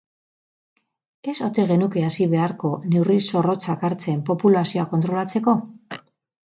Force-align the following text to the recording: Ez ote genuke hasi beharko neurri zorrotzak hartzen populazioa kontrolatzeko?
Ez 1.33 1.35
ote 1.49 1.65
genuke 1.73 2.03
hasi 2.07 2.27
beharko 2.33 2.73
neurri 2.95 3.19
zorrotzak 3.35 3.87
hartzen 3.91 4.27
populazioa 4.33 4.89
kontrolatzeko? 4.97 5.59